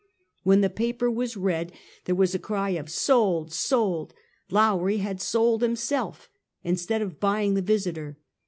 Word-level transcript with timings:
When 0.41 0.61
the 0.61 0.69
paper 0.71 1.11
was 1.11 1.37
read, 1.37 1.73
there 2.05 2.15
was 2.15 2.33
a 2.33 2.39
cry 2.39 2.69
of" 2.71 2.89
Sold! 3.05 3.53
Sold! 3.53 4.15
Lowrie 4.49 4.97
had 4.97 5.21
sold 5.21 5.61
himself 5.61 6.27
instead 6.63 7.03
of 7.03 7.19
buying 7.19 7.53
the 7.53 7.61
Visiter." 7.61 8.17